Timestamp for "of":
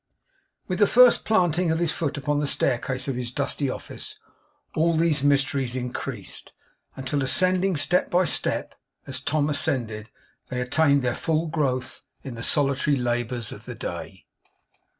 1.69-1.77, 3.07-3.15, 13.51-13.65